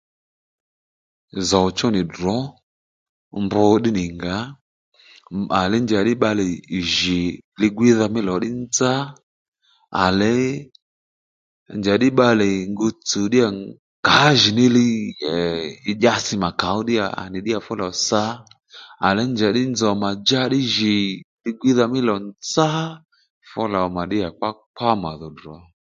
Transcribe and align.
Zòw 1.49 1.67
chú 1.77 1.87
nì 1.93 2.01
drǒ 2.13 2.37
mb 3.43 3.51
ddí 3.79 3.91
nì 3.97 4.05
ngǎ 4.17 4.35
njàddí 5.81 5.81
màdhí 5.93 6.13
bbalè 6.17 6.45
jì 6.95 7.19
li-gwiydha 7.61 8.05
mí 8.13 8.19
lò 8.27 8.35
ddí 8.39 8.49
nzá 8.63 8.93
àlěy 10.05 10.45
njàddí 11.79 12.07
bbalè 12.13 12.49
ngu 12.71 12.87
tsùw 13.07 13.25
ddíyà 13.27 13.47
ngǎjìní 13.57 14.65
li 14.75 14.87
dyasi 16.01 16.35
ma 16.43 16.49
kàó 16.59 16.79
à 17.21 17.23
ddíyà 17.39 17.59
fú 17.65 17.73
lò 17.81 17.89
sǎ 18.07 18.23
à 19.07 19.09
ley 19.15 19.29
njàddí 19.33 19.61
nzòw 19.73 19.95
mà 20.03 20.09
djá 20.17 20.41
ddí 20.47 20.59
jì 20.73 20.95
li-gwíydha 21.43 21.85
mí 21.93 21.99
lò 22.07 22.15
nzá 22.29 22.69
fú 23.49 23.61
lò 23.73 23.81
mà 23.95 24.01
nì 24.09 24.17
kpákpá 24.37 24.87
màdho 25.03 25.29
drǒ 25.37 25.55